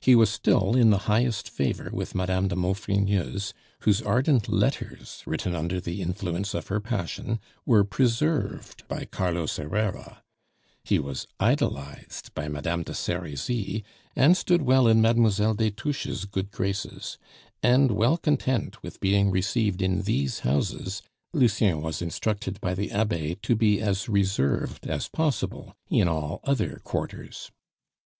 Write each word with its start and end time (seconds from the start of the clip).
He 0.00 0.16
was 0.16 0.28
still 0.28 0.74
in 0.74 0.90
the 0.90 1.06
highest 1.06 1.48
favor 1.48 1.88
with 1.92 2.16
Madame 2.16 2.48
de 2.48 2.56
Maufrigneuse, 2.56 3.54
whose 3.82 4.02
ardent 4.02 4.48
letters, 4.48 5.22
written 5.24 5.54
under 5.54 5.80
the 5.80 6.02
influence 6.02 6.52
of 6.52 6.66
her 6.66 6.80
passion, 6.80 7.38
were 7.64 7.84
preserved 7.84 8.82
by 8.88 9.04
Carlos 9.04 9.58
Herrera; 9.58 10.24
he 10.82 10.98
was 10.98 11.28
idolized 11.38 12.34
by 12.34 12.48
Madame 12.48 12.82
de 12.82 12.92
Serizy, 12.92 13.84
and 14.16 14.36
stood 14.36 14.62
well 14.62 14.88
in 14.88 15.00
Mademoiselle 15.00 15.54
des 15.54 15.70
Touches' 15.70 16.24
good 16.24 16.50
graces; 16.50 17.16
and 17.62 17.92
well 17.92 18.16
content 18.18 18.82
with 18.82 18.98
being 18.98 19.30
received 19.30 19.80
in 19.80 20.02
these 20.02 20.40
houses, 20.40 21.02
Lucien 21.32 21.80
was 21.80 22.02
instructed 22.02 22.60
by 22.60 22.74
the 22.74 22.90
Abbe 22.90 23.36
to 23.42 23.54
be 23.54 23.80
as 23.80 24.08
reserved 24.08 24.88
as 24.88 25.06
possible 25.06 25.72
in 25.88 26.08
all 26.08 26.40
other 26.42 26.80
quarters. 26.82 27.52